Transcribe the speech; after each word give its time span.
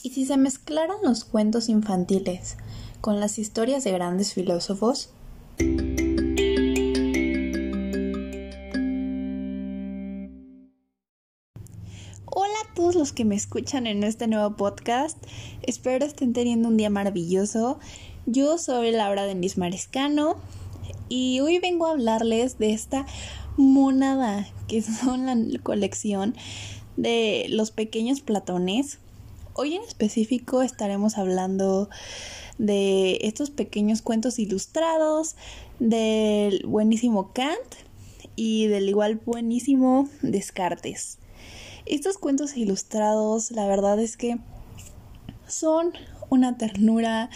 ¿Y 0.00 0.10
si 0.10 0.24
se 0.26 0.36
mezclaran 0.36 0.98
los 1.02 1.24
cuentos 1.24 1.68
infantiles 1.68 2.56
con 3.00 3.18
las 3.18 3.36
historias 3.36 3.82
de 3.82 3.90
grandes 3.90 4.32
filósofos? 4.32 5.10
Hola 12.26 12.54
a 12.64 12.74
todos 12.76 12.94
los 12.94 13.12
que 13.12 13.24
me 13.24 13.34
escuchan 13.34 13.88
en 13.88 14.04
este 14.04 14.28
nuevo 14.28 14.54
podcast. 14.54 15.18
Espero 15.62 16.06
estén 16.06 16.32
teniendo 16.32 16.68
un 16.68 16.76
día 16.76 16.90
maravilloso. 16.90 17.80
Yo 18.24 18.56
soy 18.58 18.92
Laura 18.92 19.24
Denis 19.24 19.58
Marescano 19.58 20.36
y 21.08 21.40
hoy 21.40 21.58
vengo 21.58 21.86
a 21.86 21.90
hablarles 21.90 22.58
de 22.58 22.72
esta 22.72 23.04
monada 23.56 24.46
que 24.68 24.80
son 24.82 25.26
la 25.26 25.58
colección 25.60 26.36
de 26.96 27.46
los 27.48 27.72
pequeños 27.72 28.20
platones 28.20 29.00
Hoy 29.60 29.74
en 29.74 29.82
específico 29.82 30.62
estaremos 30.62 31.18
hablando 31.18 31.90
de 32.58 33.18
estos 33.22 33.50
pequeños 33.50 34.02
cuentos 34.02 34.38
ilustrados, 34.38 35.34
del 35.80 36.64
buenísimo 36.64 37.32
Kant 37.32 37.74
y 38.36 38.68
del 38.68 38.88
igual 38.88 39.16
buenísimo 39.16 40.08
Descartes. 40.22 41.18
Estos 41.86 42.18
cuentos 42.18 42.56
ilustrados, 42.56 43.50
la 43.50 43.66
verdad 43.66 43.98
es 43.98 44.16
que 44.16 44.38
son 45.48 45.90
una 46.30 46.56
ternura 46.56 47.28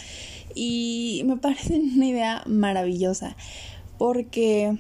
y 0.55 1.23
me 1.27 1.39
parecen 1.39 1.91
una 1.97 2.07
idea 2.07 2.45
maravillosa 2.47 3.35
porque, 3.99 4.79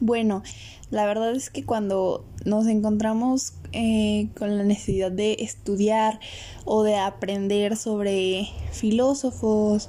bueno, 0.00 0.42
la 0.90 1.06
verdad 1.06 1.36
es 1.36 1.50
que 1.50 1.64
cuando 1.64 2.24
nos 2.44 2.66
encontramos 2.66 3.52
eh, 3.74 4.28
con 4.38 4.56
la 4.56 4.64
necesidad 4.64 5.10
de 5.10 5.36
estudiar 5.40 6.20
o 6.64 6.84
de 6.84 6.96
aprender 6.96 7.76
sobre 7.76 8.48
filósofos 8.70 9.88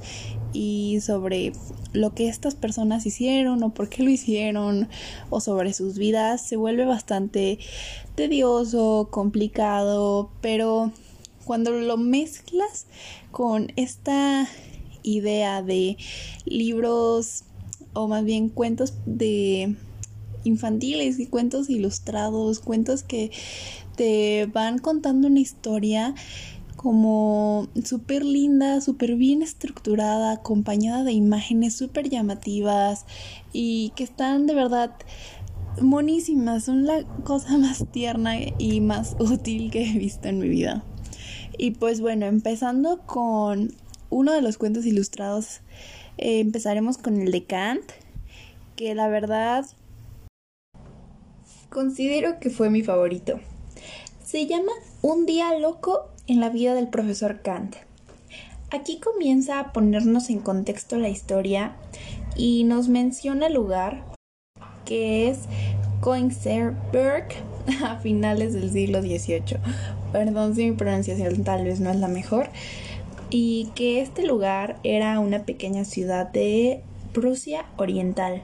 y 0.53 0.99
sobre 1.01 1.53
lo 1.93 2.13
que 2.13 2.27
estas 2.27 2.55
personas 2.55 3.05
hicieron 3.05 3.61
o 3.63 3.73
por 3.73 3.89
qué 3.89 4.03
lo 4.03 4.09
hicieron 4.09 4.89
o 5.29 5.39
sobre 5.39 5.73
sus 5.73 5.97
vidas 5.97 6.41
se 6.41 6.55
vuelve 6.55 6.85
bastante 6.85 7.59
tedioso, 8.15 9.09
complicado, 9.11 10.31
pero 10.41 10.91
cuando 11.45 11.71
lo 11.71 11.97
mezclas 11.97 12.87
con 13.31 13.71
esta 13.75 14.47
idea 15.03 15.61
de 15.61 15.97
libros 16.45 17.43
o 17.93 18.07
más 18.07 18.25
bien 18.25 18.49
cuentos 18.49 18.93
de 19.05 19.75
infantiles 20.45 21.19
y 21.19 21.27
cuentos 21.27 21.69
ilustrados, 21.69 22.59
cuentos 22.59 23.03
que 23.03 23.31
te 23.97 24.45
van 24.47 24.79
contando 24.79 25.27
una 25.27 25.39
historia 25.39 26.15
como 26.75 27.67
súper 27.83 28.23
linda, 28.23 28.79
súper 28.79 29.15
bien 29.15 29.41
estructurada, 29.41 30.31
acompañada 30.33 31.03
de 31.03 31.13
imágenes 31.13 31.75
súper 31.75 32.09
llamativas 32.09 33.05
y 33.51 33.91
que 33.95 34.03
están 34.03 34.45
de 34.45 34.53
verdad 34.53 34.95
monísimas, 35.81 36.65
son 36.65 36.85
la 36.85 37.03
cosa 37.23 37.57
más 37.57 37.85
tierna 37.91 38.35
y 38.57 38.81
más 38.81 39.15
útil 39.19 39.71
que 39.71 39.89
he 39.89 39.97
visto 39.97 40.27
en 40.27 40.39
mi 40.39 40.47
vida. 40.47 40.83
Y 41.57 41.71
pues 41.71 42.01
bueno, 42.01 42.25
empezando 42.25 42.99
con 43.05 43.73
uno 44.09 44.33
de 44.33 44.41
los 44.41 44.57
cuentos 44.57 44.85
ilustrados, 44.85 45.61
eh, 46.17 46.39
empezaremos 46.39 46.97
con 46.97 47.19
el 47.21 47.31
de 47.31 47.45
Kant, 47.45 47.83
que 48.75 48.93
la 48.93 49.07
verdad 49.07 49.65
considero 51.75 52.39
que 52.39 52.49
fue 52.49 52.69
mi 52.69 52.83
favorito. 52.83 53.41
Se 54.23 54.47
llama 54.47 54.71
Un 55.01 55.25
día 55.25 55.59
loco 55.59 56.07
en 56.25 56.39
la 56.39 56.49
vida 56.49 56.73
del 56.73 56.87
profesor 56.87 57.41
Kant. 57.41 57.75
Aquí 58.71 59.01
comienza 59.01 59.59
a 59.59 59.73
ponernos 59.73 60.29
en 60.29 60.39
contexto 60.39 60.95
la 60.95 61.09
historia 61.09 61.75
y 62.33 62.63
nos 62.63 62.87
menciona 62.87 63.47
el 63.47 63.55
lugar 63.55 64.05
que 64.85 65.27
es 65.27 65.39
Koenigsberg 65.99 67.27
a 67.83 67.97
finales 67.97 68.53
del 68.53 68.71
siglo 68.71 69.01
XVIII. 69.01 69.57
Perdón 70.13 70.55
si 70.55 70.69
mi 70.69 70.77
pronunciación 70.77 71.43
tal 71.43 71.65
vez 71.65 71.81
no 71.81 71.89
es 71.89 71.97
la 71.97 72.07
mejor. 72.07 72.47
Y 73.29 73.71
que 73.75 73.99
este 73.99 74.25
lugar 74.25 74.77
era 74.83 75.19
una 75.19 75.43
pequeña 75.43 75.83
ciudad 75.83 76.31
de 76.31 76.83
Prusia 77.11 77.65
Oriental 77.75 78.43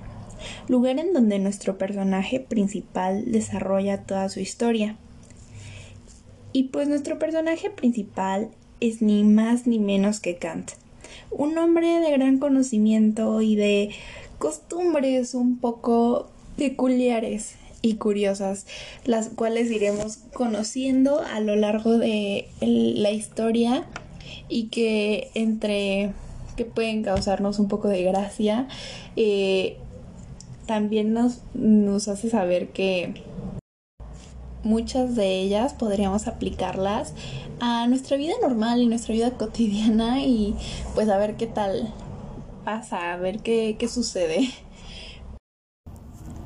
lugar 0.68 1.00
en 1.00 1.14
donde 1.14 1.40
nuestro 1.40 1.78
personaje 1.78 2.40
principal 2.40 3.32
desarrolla 3.32 4.04
toda 4.04 4.30
su 4.30 4.40
historia. 4.40 4.98
Y 6.54 6.64
pues 6.66 6.88
nuestro 6.88 7.18
personaje 7.18 7.70
principal 7.70 8.50
es 8.80 9.02
ni 9.02 9.24
más 9.24 9.68
ni 9.68 9.80
menos 9.80 10.20
que 10.20 10.38
Kant, 10.38 10.72
un 11.30 11.58
hombre 11.58 12.00
de 12.00 12.12
gran 12.12 12.40
conocimiento 12.40 13.42
y 13.42 13.56
de 13.56 13.92
costumbres 14.38 15.34
un 15.34 15.60
poco 15.60 16.30
peculiares 16.58 17.56
y 17.82 17.96
curiosas, 17.96 18.66
las 19.06 19.30
cuales 19.30 19.72
iremos 19.72 20.18
conociendo 20.34 21.22
a 21.22 21.40
lo 21.40 21.56
largo 21.56 21.98
de 21.98 22.48
la 22.60 23.12
historia 23.12 23.86
y 24.50 24.68
que 24.68 25.30
entre 25.34 26.12
que 26.56 26.66
pueden 26.66 27.02
causarnos 27.04 27.60
un 27.60 27.68
poco 27.68 27.88
de 27.88 28.04
gracia 28.04 28.68
eh, 29.16 29.78
también 30.66 31.14
nos, 31.14 31.42
nos 31.54 32.08
hace 32.08 32.30
saber 32.30 32.70
que 32.70 33.24
muchas 34.64 35.16
de 35.16 35.40
ellas 35.40 35.74
podríamos 35.74 36.28
aplicarlas 36.28 37.14
a 37.60 37.88
nuestra 37.88 38.18
vida 38.18 38.34
normal 38.42 38.82
y 38.82 38.88
nuestra 38.88 39.14
vida 39.14 39.32
cotidiana 39.38 40.24
y 40.24 40.56
pues 40.96 41.10
a 41.10 41.18
ver 41.18 41.38
qué 41.38 41.48
tal 41.48 41.94
pasa, 42.64 43.14
a 43.14 43.18
ver 43.18 43.40
qué, 43.40 43.76
qué 43.80 43.88
sucede. 43.88 44.50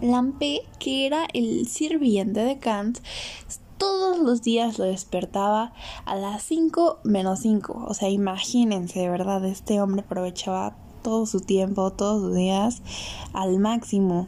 Lampe, 0.02 0.62
que 0.80 1.06
era 1.06 1.26
el 1.34 1.68
sirviente 1.68 2.42
de 2.42 2.60
Kant, 2.60 3.00
todos 3.78 4.20
los 4.20 4.42
días 4.42 4.78
lo 4.78 4.86
despertaba 4.86 5.74
a 6.06 6.16
las 6.16 6.44
5 6.44 7.00
menos 7.04 7.40
5. 7.40 7.86
O 7.88 7.94
sea, 7.94 8.10
imagínense, 8.10 9.00
de 9.00 9.10
verdad, 9.10 9.44
este 9.46 9.82
hombre 9.82 10.02
aprovechaba 10.02 10.78
todo 11.06 11.28
su 11.28 11.40
tiempo, 11.40 11.92
todos 11.92 12.24
sus 12.24 12.36
días 12.36 12.82
al 13.32 13.60
máximo. 13.60 14.28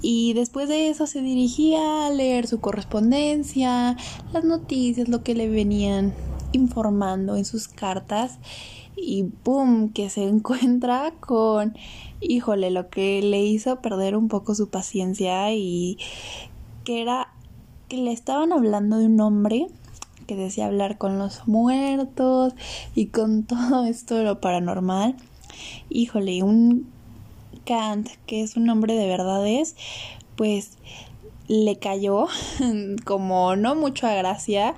Y 0.00 0.32
después 0.34 0.68
de 0.68 0.88
eso 0.88 1.08
se 1.08 1.22
dirigía 1.22 2.06
a 2.06 2.10
leer 2.10 2.46
su 2.46 2.60
correspondencia, 2.60 3.96
las 4.32 4.44
noticias, 4.44 5.08
lo 5.08 5.24
que 5.24 5.34
le 5.34 5.48
venían 5.48 6.14
informando 6.52 7.34
en 7.34 7.44
sus 7.44 7.66
cartas. 7.66 8.38
Y 8.96 9.26
¡boom! 9.42 9.92
que 9.92 10.08
se 10.08 10.22
encuentra 10.28 11.14
con, 11.18 11.74
híjole, 12.20 12.70
lo 12.70 12.90
que 12.90 13.20
le 13.20 13.42
hizo 13.42 13.80
perder 13.82 14.16
un 14.16 14.28
poco 14.28 14.54
su 14.54 14.68
paciencia 14.68 15.52
y 15.52 15.98
que 16.84 17.02
era 17.02 17.32
que 17.88 17.96
le 17.96 18.12
estaban 18.12 18.52
hablando 18.52 18.98
de 18.98 19.06
un 19.06 19.20
hombre 19.20 19.66
que 20.28 20.36
decía 20.36 20.66
hablar 20.66 20.96
con 20.96 21.18
los 21.18 21.48
muertos 21.48 22.54
y 22.94 23.06
con 23.06 23.42
todo 23.46 23.84
esto 23.84 24.14
de 24.14 24.22
lo 24.22 24.40
paranormal 24.40 25.16
híjole, 25.88 26.42
un 26.42 26.86
Kant, 27.64 28.08
que 28.26 28.42
es 28.42 28.56
un 28.56 28.68
hombre 28.68 28.94
de 28.94 29.06
verdades, 29.06 29.76
pues 30.36 30.78
le 31.48 31.76
cayó 31.76 32.26
como 33.04 33.56
no 33.56 33.74
mucho 33.74 34.06
a 34.06 34.14
gracia 34.14 34.74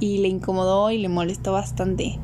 y 0.00 0.18
le 0.18 0.28
incomodó 0.28 0.90
y 0.90 0.98
le 0.98 1.08
molestó 1.08 1.52
bastante. 1.52 2.18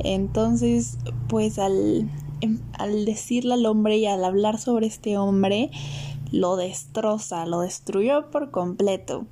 Entonces, 0.00 0.98
pues 1.28 1.58
al, 1.58 2.08
em, 2.40 2.60
al 2.78 3.04
decirle 3.04 3.54
al 3.54 3.66
hombre 3.66 3.98
y 3.98 4.06
al 4.06 4.24
hablar 4.24 4.58
sobre 4.58 4.86
este 4.86 5.18
hombre, 5.18 5.70
lo 6.30 6.56
destroza, 6.56 7.46
lo 7.46 7.60
destruyó 7.60 8.30
por 8.30 8.50
completo 8.50 9.26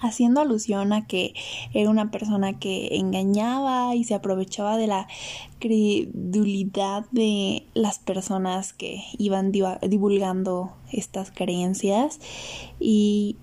haciendo 0.00 0.40
alusión 0.40 0.92
a 0.92 1.06
que 1.06 1.34
era 1.72 1.90
una 1.90 2.10
persona 2.10 2.58
que 2.58 2.96
engañaba 2.96 3.94
y 3.94 4.04
se 4.04 4.14
aprovechaba 4.14 4.76
de 4.76 4.86
la 4.86 5.08
credulidad 5.58 7.06
de 7.10 7.66
las 7.74 7.98
personas 7.98 8.72
que 8.72 9.02
iban 9.18 9.52
divulgando 9.52 10.72
estas 10.92 11.30
creencias 11.30 12.20
y 12.78 13.36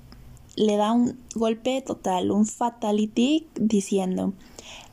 le 0.56 0.78
da 0.78 0.92
un 0.92 1.18
golpe 1.36 1.82
total, 1.82 2.32
un 2.32 2.46
fatality 2.46 3.48
diciendo, 3.56 4.34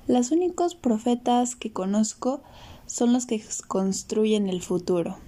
los 0.06 0.30
únicos 0.30 0.74
profetas 0.74 1.54
que 1.54 1.72
conozco 1.72 2.42
son 2.86 3.12
los 3.12 3.26
que 3.26 3.42
construyen 3.68 4.48
el 4.48 4.62
futuro. 4.62 5.18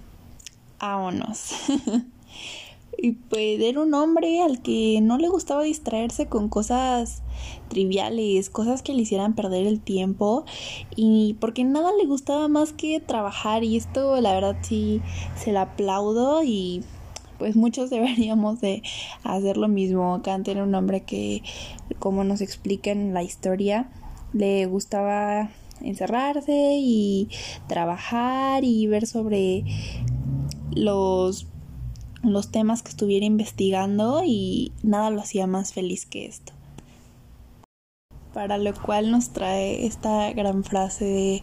Vámonos. 0.80 1.52
Y 3.04 3.14
pues 3.14 3.60
era 3.60 3.80
un 3.80 3.94
hombre 3.94 4.42
al 4.42 4.62
que 4.62 5.00
no 5.02 5.18
le 5.18 5.28
gustaba 5.28 5.64
distraerse 5.64 6.26
con 6.26 6.48
cosas 6.48 7.24
triviales, 7.66 8.48
cosas 8.48 8.80
que 8.80 8.94
le 8.94 9.02
hicieran 9.02 9.34
perder 9.34 9.66
el 9.66 9.80
tiempo 9.80 10.44
y 10.94 11.36
porque 11.40 11.64
nada 11.64 11.90
le 12.00 12.06
gustaba 12.06 12.46
más 12.46 12.72
que 12.72 13.00
trabajar 13.00 13.64
y 13.64 13.76
esto 13.76 14.20
la 14.20 14.32
verdad 14.32 14.56
sí 14.62 15.00
se 15.34 15.50
lo 15.50 15.58
aplaudo 15.58 16.44
y 16.44 16.84
pues 17.38 17.56
muchos 17.56 17.90
deberíamos 17.90 18.60
de 18.60 18.84
hacer 19.24 19.56
lo 19.56 19.66
mismo. 19.66 20.22
Kant 20.22 20.46
era 20.46 20.62
un 20.62 20.72
hombre 20.76 21.02
que 21.02 21.42
como 21.98 22.22
nos 22.22 22.40
explica 22.40 22.92
en 22.92 23.14
la 23.14 23.24
historia 23.24 23.90
le 24.32 24.66
gustaba 24.66 25.50
encerrarse 25.80 26.76
y 26.78 27.28
trabajar 27.66 28.62
y 28.62 28.86
ver 28.86 29.08
sobre 29.08 29.64
los 30.70 31.48
los 32.22 32.50
temas 32.50 32.82
que 32.82 32.90
estuviera 32.90 33.26
investigando 33.26 34.22
y 34.24 34.72
nada 34.82 35.10
lo 35.10 35.20
hacía 35.20 35.46
más 35.46 35.72
feliz 35.72 36.06
que 36.06 36.26
esto. 36.26 36.52
Para 38.32 38.56
lo 38.56 38.72
cual 38.74 39.10
nos 39.10 39.30
trae 39.30 39.84
esta 39.86 40.32
gran 40.32 40.64
frase 40.64 41.04
de 41.04 41.42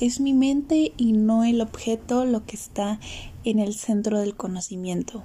es 0.00 0.20
mi 0.20 0.32
mente 0.32 0.92
y 0.96 1.12
no 1.12 1.44
el 1.44 1.60
objeto 1.60 2.24
lo 2.24 2.44
que 2.44 2.56
está 2.56 2.98
en 3.44 3.60
el 3.60 3.74
centro 3.74 4.18
del 4.18 4.34
conocimiento. 4.34 5.22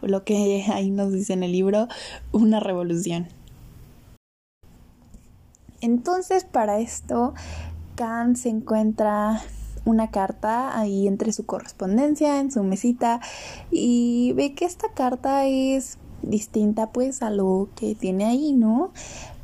Lo 0.00 0.24
que 0.24 0.64
ahí 0.72 0.90
nos 0.90 1.12
dice 1.12 1.32
en 1.32 1.42
el 1.42 1.52
libro, 1.52 1.88
una 2.30 2.60
revolución. 2.60 3.28
Entonces 5.80 6.44
para 6.44 6.78
esto 6.78 7.34
Kant 7.96 8.36
se 8.36 8.48
encuentra 8.48 9.42
una 9.84 10.10
carta 10.10 10.78
ahí 10.78 11.06
entre 11.06 11.32
su 11.32 11.46
correspondencia, 11.46 12.40
en 12.40 12.50
su 12.50 12.62
mesita, 12.62 13.20
y 13.70 14.32
ve 14.34 14.54
que 14.54 14.64
esta 14.64 14.88
carta 14.94 15.46
es 15.46 15.98
distinta 16.22 16.90
pues 16.90 17.22
a 17.22 17.30
lo 17.30 17.68
que 17.76 17.94
tiene 17.94 18.24
ahí, 18.24 18.52
¿no? 18.52 18.92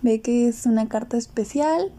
Ve 0.03 0.21
que 0.21 0.49
es 0.49 0.67
una 0.67 0.89
carta 0.89 1.17
especial, 1.17 1.93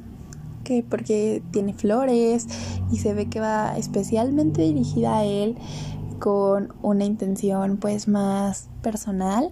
que 0.63 0.83
porque 0.83 1.43
tiene 1.51 1.73
flores 1.73 2.47
y 2.91 2.97
se 2.97 3.13
ve 3.13 3.29
que 3.29 3.39
va 3.39 3.77
especialmente 3.77 4.61
dirigida 4.61 5.19
a 5.19 5.23
él 5.23 5.57
con 6.19 6.73
una 6.81 7.05
intención 7.05 7.77
pues 7.77 8.07
más 8.07 8.69
personal, 8.81 9.51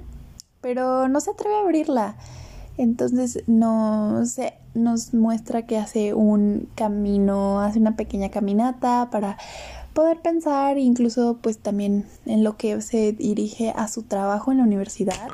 pero 0.62 1.08
no 1.08 1.20
se 1.20 1.32
atreve 1.32 1.56
a 1.56 1.62
abrirla. 1.62 2.16
Entonces 2.78 3.44
no 3.48 4.26
sé, 4.26 4.54
nos 4.84 5.14
muestra 5.14 5.66
que 5.66 5.78
hace 5.78 6.14
un 6.14 6.70
camino, 6.76 7.62
hace 7.62 7.80
una 7.80 7.96
pequeña 7.96 8.30
caminata 8.30 9.10
para 9.12 9.38
poder 9.94 10.22
pensar 10.22 10.78
incluso 10.78 11.38
pues 11.42 11.58
también 11.58 12.06
en 12.26 12.44
lo 12.44 12.58
que 12.58 12.82
se 12.82 13.12
dirige 13.12 13.72
a 13.76 13.88
su 13.88 14.04
trabajo 14.04 14.52
en 14.52 14.60
la 14.60 14.64
universidad. 14.64 15.30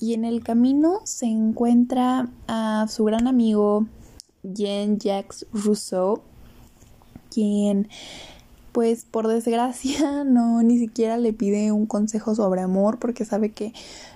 Y 0.00 0.14
en 0.14 0.24
el 0.24 0.42
camino 0.42 1.00
se 1.04 1.26
encuentra 1.26 2.28
a 2.46 2.86
su 2.88 3.04
gran 3.04 3.26
amigo 3.26 3.86
Jean-Jacques 4.42 5.46
Rousseau, 5.52 6.22
quien 7.30 7.88
pues 8.72 9.04
por 9.04 9.26
desgracia 9.26 10.22
no 10.26 10.62
ni 10.62 10.78
siquiera 10.78 11.16
le 11.16 11.32
pide 11.32 11.72
un 11.72 11.86
consejo 11.86 12.34
sobre 12.34 12.60
amor 12.60 12.98
porque 12.98 13.24
sabe 13.24 13.50
que 13.50 13.72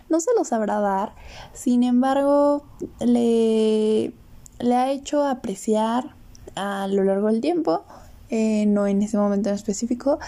no 0.08 0.20
se 0.20 0.30
lo 0.36 0.44
sabrá 0.44 0.78
dar. 0.78 1.14
Sin 1.52 1.82
embargo, 1.82 2.64
le, 3.00 4.12
le 4.62 4.76
ha 4.76 4.90
hecho 4.90 5.24
apreciar 5.24 6.14
a 6.54 6.86
lo 6.86 7.04
largo 7.04 7.26
del 7.26 7.40
tiempo, 7.40 7.82
eh, 8.30 8.64
no 8.66 8.86
en 8.86 9.02
ese 9.02 9.18
momento 9.18 9.48
en 9.48 9.56
específico, 9.56 10.18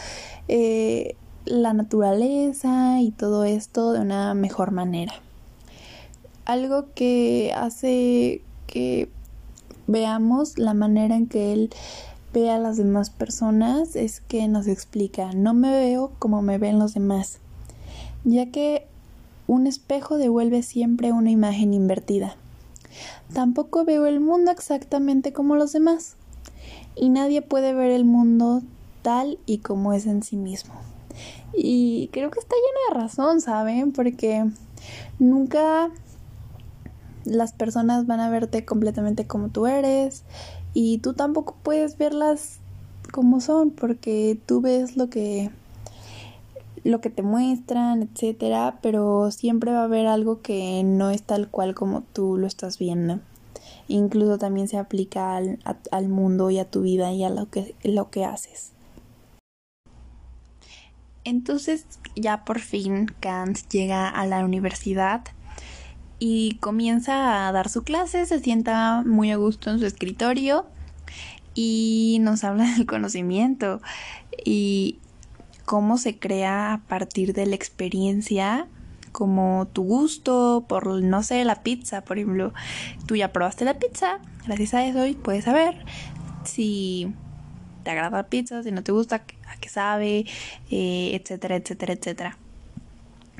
eh, 0.48 1.16
la 1.46 1.72
naturaleza 1.72 3.00
y 3.00 3.10
todo 3.12 3.44
esto 3.44 3.92
de 3.92 4.00
una 4.00 4.34
mejor 4.34 4.72
manera. 4.72 5.14
Algo 6.44 6.86
que 6.94 7.52
hace 7.56 8.42
que 8.66 9.08
veamos 9.86 10.58
la 10.58 10.74
manera 10.74 11.14
en 11.16 11.26
que 11.26 11.52
él 11.52 11.70
ve 12.32 12.50
a 12.50 12.58
las 12.58 12.76
demás 12.76 13.10
personas 13.10 13.94
es 13.94 14.20
que 14.20 14.48
nos 14.48 14.66
explica, 14.66 15.32
no 15.32 15.54
me 15.54 15.70
veo 15.70 16.10
como 16.18 16.42
me 16.42 16.58
ven 16.58 16.78
los 16.78 16.94
demás, 16.94 17.38
ya 18.24 18.50
que 18.50 18.86
un 19.46 19.66
espejo 19.66 20.16
devuelve 20.16 20.62
siempre 20.62 21.12
una 21.12 21.30
imagen 21.30 21.72
invertida. 21.72 22.36
Tampoco 23.32 23.84
veo 23.84 24.06
el 24.06 24.20
mundo 24.20 24.50
exactamente 24.50 25.32
como 25.32 25.56
los 25.56 25.72
demás, 25.72 26.16
y 26.96 27.08
nadie 27.08 27.42
puede 27.42 27.74
ver 27.74 27.90
el 27.90 28.04
mundo 28.04 28.62
tal 29.02 29.38
y 29.46 29.58
como 29.58 29.92
es 29.92 30.06
en 30.06 30.22
sí 30.22 30.36
mismo. 30.36 30.74
Y 31.52 32.08
creo 32.12 32.30
que 32.30 32.40
está 32.40 32.54
lleno 32.56 32.94
de 32.98 33.04
razón, 33.04 33.40
¿saben? 33.40 33.92
Porque 33.92 34.44
nunca 35.18 35.90
las 37.24 37.52
personas 37.52 38.06
van 38.06 38.20
a 38.20 38.28
verte 38.28 38.64
completamente 38.64 39.26
como 39.26 39.48
tú 39.48 39.66
eres 39.66 40.24
y 40.74 40.98
tú 40.98 41.14
tampoco 41.14 41.56
puedes 41.62 41.96
verlas 41.96 42.58
como 43.12 43.40
son 43.40 43.70
porque 43.70 44.38
tú 44.46 44.60
ves 44.60 44.96
lo 44.96 45.08
que 45.08 45.50
lo 46.84 47.00
que 47.00 47.10
te 47.10 47.22
muestran, 47.22 48.02
etcétera, 48.02 48.78
pero 48.82 49.30
siempre 49.30 49.72
va 49.72 49.80
a 49.80 49.84
haber 49.84 50.06
algo 50.06 50.42
que 50.42 50.82
no 50.84 51.10
es 51.10 51.22
tal 51.22 51.48
cual 51.48 51.74
como 51.74 52.02
tú 52.12 52.36
lo 52.36 52.46
estás 52.46 52.78
viendo. 52.78 53.20
Incluso 53.88 54.38
también 54.38 54.68
se 54.68 54.78
aplica 54.78 55.36
al, 55.36 55.58
al 55.90 56.08
mundo 56.08 56.50
y 56.50 56.58
a 56.58 56.70
tu 56.70 56.82
vida 56.82 57.12
y 57.12 57.24
a 57.24 57.30
lo 57.30 57.50
que, 57.50 57.74
lo 57.82 58.10
que 58.10 58.24
haces. 58.24 58.72
Entonces 61.24 61.86
ya 62.14 62.44
por 62.44 62.60
fin 62.60 63.06
Kant 63.20 63.58
llega 63.70 64.08
a 64.08 64.26
la 64.26 64.44
universidad 64.44 65.22
y 66.18 66.56
comienza 66.60 67.48
a 67.48 67.52
dar 67.52 67.70
su 67.70 67.82
clase, 67.82 68.26
se 68.26 68.40
sienta 68.40 69.02
muy 69.04 69.30
a 69.30 69.36
gusto 69.36 69.70
en 69.70 69.78
su 69.78 69.86
escritorio 69.86 70.66
y 71.54 72.18
nos 72.20 72.44
habla 72.44 72.64
del 72.76 72.86
conocimiento 72.86 73.80
y 74.44 74.98
cómo 75.64 75.98
se 75.98 76.18
crea 76.18 76.74
a 76.74 76.78
partir 76.78 77.32
de 77.32 77.46
la 77.46 77.54
experiencia, 77.54 78.68
como 79.12 79.68
tu 79.72 79.84
gusto 79.84 80.64
por, 80.68 80.86
no 81.02 81.22
sé, 81.22 81.44
la 81.44 81.62
pizza, 81.62 82.02
por 82.02 82.18
ejemplo. 82.18 82.52
Tú 83.06 83.16
ya 83.16 83.32
probaste 83.32 83.64
la 83.64 83.78
pizza, 83.78 84.18
gracias 84.46 84.74
a 84.74 84.86
eso 84.86 85.18
puedes 85.22 85.44
saber 85.44 85.84
si 86.44 87.12
te 87.82 87.90
agrada 87.90 88.16
la 88.16 88.26
pizza, 88.28 88.62
si 88.62 88.72
no 88.72 88.82
te 88.82 88.92
gusta, 88.92 89.16
a 89.16 89.56
qué 89.60 89.68
sabe, 89.68 90.26
eh, 90.70 91.10
etcétera, 91.14 91.56
etcétera, 91.56 91.92
etcétera. 91.92 92.38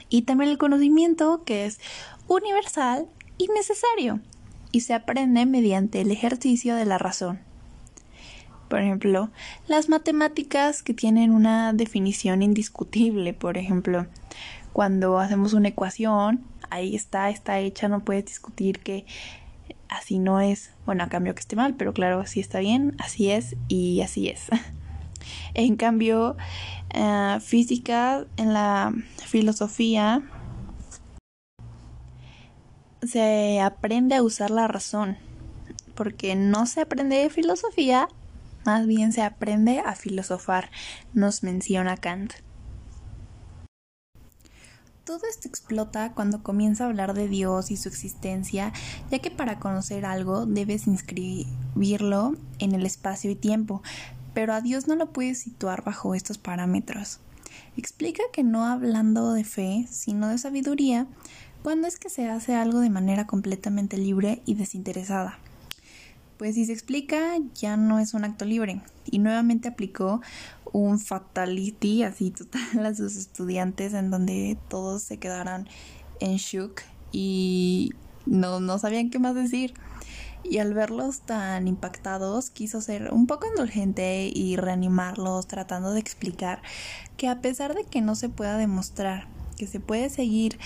Y 0.09 0.23
también 0.23 0.51
el 0.51 0.59
conocimiento 0.59 1.43
que 1.45 1.67
es 1.67 1.81
universal 2.29 3.09
y 3.39 3.49
necesario 3.49 4.21
y 4.71 4.81
se 4.81 4.95
aprende 4.95 5.47
mediante 5.47 6.01
el 6.01 6.11
ejercicio 6.11 6.77
de 6.77 6.85
la 6.85 6.99
razón. 6.99 7.41
Por 8.75 8.83
ejemplo, 8.83 9.31
las 9.69 9.89
matemáticas 9.89 10.83
que 10.83 10.95
tienen 10.95 11.31
una 11.31 11.73
definición 11.73 12.43
indiscutible, 12.43 13.33
por 13.33 13.57
ejemplo, 13.57 14.09
cuando 14.73 15.21
hacemos 15.21 15.53
una 15.53 15.69
ecuación, 15.69 16.43
ahí 16.71 16.97
está, 16.97 17.31
está 17.31 17.61
hecha, 17.61 17.87
no 17.87 18.01
puedes 18.01 18.25
discutir 18.25 18.81
que 18.81 19.07
así 19.89 20.19
no 20.19 20.41
es, 20.41 20.73
bueno, 20.87 21.05
a 21.05 21.09
cambio 21.09 21.37
que 21.37 21.39
esté 21.39 21.55
mal, 21.55 21.75
pero 21.75 21.93
claro, 21.93 22.19
así 22.19 22.41
está 22.41 22.59
bien, 22.59 22.97
así 22.99 23.31
es 23.31 23.55
y 23.69 24.01
así 24.01 24.29
es. 24.29 24.49
en 25.55 25.77
cambio, 25.77 26.37
eh, 26.93 27.39
física, 27.41 28.27
en 28.37 28.53
la 28.53 28.93
filosofía, 29.25 30.21
se 33.03 33.61
aprende 33.61 34.17
a 34.17 34.23
usar 34.25 34.51
la 34.51 34.67
razón, 34.67 35.17
porque 35.95 36.35
no 36.35 36.67
se 36.67 36.81
aprende 36.81 37.15
de 37.15 37.31
filosofía 37.31 38.09
más 38.65 38.87
bien 38.87 39.13
se 39.13 39.23
aprende 39.23 39.81
a 39.81 39.95
filosofar, 39.95 40.71
nos 41.13 41.43
menciona 41.43 41.97
Kant. 41.97 42.33
Todo 45.05 45.21
esto 45.29 45.49
explota 45.49 46.13
cuando 46.15 46.43
comienza 46.43 46.85
a 46.85 46.87
hablar 46.87 47.13
de 47.13 47.29
Dios 47.29 47.71
y 47.71 47.77
su 47.77 47.91
existencia, 47.91 48.73
ya 49.11 49.19
que 49.19 49.31
para 49.31 49.61
conocer 49.61 50.07
algo 50.07 50.47
debes 50.47 50.87
inscribirlo 50.87 52.37
en 52.59 52.75
el 52.75 52.87
espacio 52.87 53.31
y 53.31 53.35
tiempo, 53.35 53.83
pero 54.33 54.55
a 54.55 54.63
Dios 54.63 54.89
no 54.89 54.97
lo 54.97 55.13
puedes 55.13 55.41
situar 55.41 55.85
bajo 55.85 56.15
estos 56.15 56.39
parámetros. 56.39 57.21
Explica 57.77 58.23
que 58.33 58.45
no 58.45 58.65
hablando 58.65 59.35
de 59.35 59.45
fe, 59.45 59.87
sino 59.91 60.29
de 60.29 60.39
sabiduría, 60.39 61.07
cuando 61.63 61.87
es 61.87 61.99
que 61.99 62.09
se 62.09 62.29
hace 62.29 62.55
algo 62.55 62.81
de 62.81 62.91
manera 62.91 63.27
completamente 63.27 63.99
libre 63.99 64.43
y 64.47 64.55
desinteresada. 64.55 65.39
Pues 66.39 66.57
si 66.57 66.65
se 66.65 66.73
explica, 66.73 67.37
ya 67.55 67.77
no 67.77 67.99
es 68.01 68.13
un 68.15 68.25
acto 68.25 68.45
libre. 68.45 68.83
Y 69.05 69.19
nuevamente 69.19 69.69
aplicó 69.69 70.21
un 70.73 70.99
fatality 70.99 72.03
así 72.03 72.31
total 72.31 72.85
a 72.85 72.95
sus 72.95 73.17
estudiantes 73.17 73.95
en 73.95 74.11
donde 74.11 74.59
todos 74.69 75.03
se 75.03 75.19
quedaron 75.19 75.69
en 76.21 76.37
shock 76.37 76.83
y 77.13 77.93
no, 78.27 78.59
no 78.59 78.79
sabían 78.79 79.11
qué 79.11 79.19
más 79.19 79.35
decir. 79.37 79.75
Y 80.43 80.59
al 80.59 80.75
verlos 80.75 81.21
tan 81.21 81.69
impactados, 81.69 82.51
quiso 82.51 82.81
ser 82.81 83.13
un 83.13 83.27
poco 83.27 83.47
indulgente 83.47 84.31
y 84.35 84.57
reanimarlos, 84.57 85.47
tratando 85.47 85.93
de 85.93 86.01
explicar 86.01 86.61
que 87.17 87.29
a 87.29 87.41
pesar 87.41 87.75
de 87.75 87.85
que 87.85 88.03
no 88.03 88.15
se 88.15 88.29
pueda 88.29 88.59
demostrar, 88.59 89.29
que 89.57 89.67
se 89.67 89.81
puede 89.81 90.11
seguir 90.11 90.59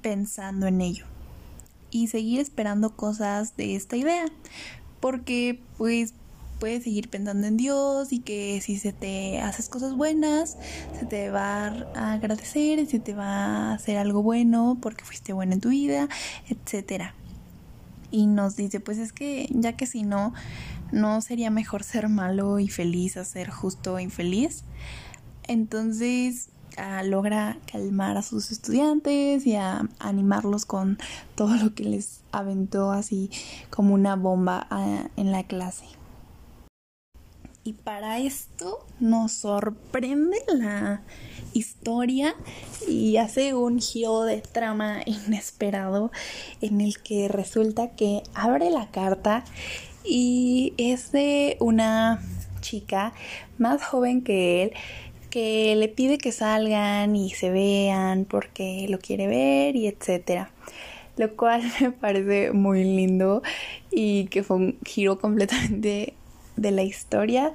pensando 0.00 0.66
en 0.66 0.80
ello 0.80 1.06
y 1.96 2.08
seguir 2.08 2.40
esperando 2.40 2.94
cosas 2.94 3.56
de 3.56 3.74
esta 3.74 3.96
idea. 3.96 4.26
Porque 5.00 5.60
pues 5.78 6.12
puedes 6.60 6.84
seguir 6.84 7.08
pensando 7.08 7.46
en 7.46 7.56
Dios 7.56 8.12
y 8.12 8.20
que 8.20 8.60
si 8.62 8.78
se 8.78 8.92
te 8.92 9.40
haces 9.40 9.68
cosas 9.68 9.94
buenas, 9.94 10.56
se 10.98 11.06
te 11.06 11.30
va 11.30 11.66
a 11.94 12.12
agradecer, 12.12 12.86
se 12.86 12.98
te 12.98 13.14
va 13.14 13.70
a 13.70 13.74
hacer 13.74 13.96
algo 13.96 14.22
bueno 14.22 14.78
porque 14.80 15.04
fuiste 15.04 15.32
bueno 15.32 15.54
en 15.54 15.60
tu 15.60 15.70
vida, 15.70 16.08
etcétera. 16.48 17.14
y 18.10 18.26
nos 18.26 18.56
dice, 18.56 18.78
pues 18.80 18.98
es 18.98 19.12
que 19.12 19.48
ya 19.50 19.72
que 19.74 19.86
si 19.86 20.02
no, 20.02 20.32
no 20.92 21.20
sería 21.20 21.50
mejor 21.50 21.82
ser 21.82 22.08
malo 22.08 22.58
y 22.58 22.68
feliz 22.68 23.16
a 23.16 23.24
ser 23.24 23.50
justo 23.50 23.98
e 23.98 24.02
infeliz. 24.02 24.64
Entonces 25.48 26.48
logra 27.04 27.58
calmar 27.70 28.16
a 28.16 28.22
sus 28.22 28.50
estudiantes 28.50 29.46
y 29.46 29.56
a 29.56 29.88
animarlos 29.98 30.64
con 30.66 30.98
todo 31.34 31.56
lo 31.56 31.74
que 31.74 31.84
les 31.84 32.20
aventó 32.32 32.90
así 32.90 33.30
como 33.70 33.94
una 33.94 34.16
bomba 34.16 34.66
en 35.16 35.32
la 35.32 35.44
clase. 35.44 35.86
Y 37.66 37.72
para 37.72 38.20
esto 38.20 38.86
nos 39.00 39.32
sorprende 39.32 40.38
la 40.46 41.02
historia 41.52 42.36
y 42.86 43.16
hace 43.16 43.54
un 43.54 43.80
giro 43.80 44.22
de 44.22 44.40
trama 44.40 45.00
inesperado 45.04 46.12
en 46.60 46.80
el 46.80 47.02
que 47.02 47.26
resulta 47.26 47.96
que 47.96 48.22
abre 48.34 48.70
la 48.70 48.88
carta 48.92 49.44
y 50.04 50.74
es 50.76 51.10
de 51.10 51.56
una 51.58 52.22
chica 52.60 53.12
más 53.58 53.82
joven 53.82 54.22
que 54.22 54.62
él 54.62 54.72
que 55.36 55.76
le 55.76 55.88
pide 55.88 56.16
que 56.16 56.32
salgan 56.32 57.14
y 57.14 57.28
se 57.28 57.50
vean 57.50 58.24
porque 58.24 58.86
lo 58.88 58.98
quiere 58.98 59.26
ver 59.26 59.76
y 59.76 59.86
etcétera. 59.86 60.50
Lo 61.18 61.36
cual 61.36 61.60
me 61.82 61.92
parece 61.92 62.52
muy 62.52 62.84
lindo 62.84 63.42
y 63.90 64.28
que 64.28 64.42
fue 64.42 64.56
un 64.56 64.78
giro 64.86 65.18
completamente 65.18 66.14
de 66.56 66.70
la 66.70 66.84
historia. 66.84 67.52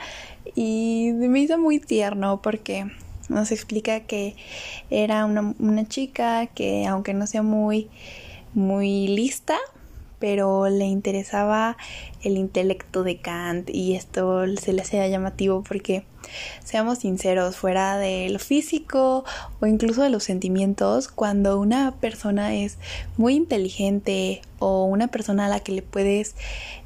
Y 0.53 1.09
me 1.15 1.39
hizo 1.39 1.57
muy 1.57 1.79
tierno 1.79 2.39
porque 2.43 2.85
nos 3.29 3.51
explica 3.51 4.01
que 4.01 4.35
era 4.91 5.25
una, 5.25 5.55
una 5.57 5.87
chica 5.87 6.45
que 6.45 6.85
aunque 6.85 7.15
no 7.15 7.25
sea 7.25 7.41
muy 7.41 7.89
muy 8.53 9.07
lista 9.07 9.57
pero 10.21 10.69
le 10.69 10.85
interesaba 10.85 11.75
el 12.21 12.37
intelecto 12.37 13.03
de 13.03 13.17
Kant 13.17 13.69
y 13.69 13.95
esto 13.95 14.45
se 14.55 14.71
le 14.71 14.83
hacía 14.83 15.05
llamativo 15.07 15.63
porque 15.67 16.05
seamos 16.63 16.99
sinceros, 16.99 17.57
fuera 17.57 17.97
de 17.97 18.29
lo 18.29 18.39
físico 18.39 19.25
o 19.59 19.65
incluso 19.65 20.03
de 20.03 20.09
los 20.09 20.23
sentimientos, 20.23 21.07
cuando 21.07 21.59
una 21.59 21.95
persona 21.95 22.53
es 22.53 22.77
muy 23.17 23.35
inteligente 23.35 24.41
o 24.59 24.85
una 24.85 25.07
persona 25.07 25.47
a 25.47 25.49
la 25.49 25.59
que 25.59 25.71
le 25.71 25.81
puedes 25.81 26.35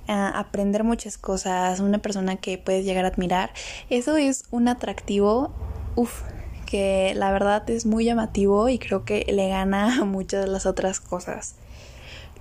ah, 0.08 0.32
aprender 0.34 0.84
muchas 0.84 1.18
cosas, 1.18 1.82
una 1.82 2.00
persona 2.00 2.38
que 2.38 2.58
puedes 2.58 2.86
llegar 2.86 3.06
a 3.06 3.10
admirar, 3.10 3.52
eso 3.90 4.16
es 4.16 4.46
un 4.50 4.70
atractivo, 4.70 5.52
uff, 5.96 6.22
que 6.66 7.14
la 7.16 7.32
verdad 7.32 7.70
es 7.70 7.86
muy 7.86 8.06
llamativo 8.06 8.70
y 8.70 8.80
creo 8.80 9.04
que 9.06 9.26
le 9.28 9.50
gana 9.50 9.98
a 10.02 10.06
muchas 10.06 10.46
de 10.46 10.52
las 10.52 10.66
otras 10.66 11.02
cosas. 11.02 11.56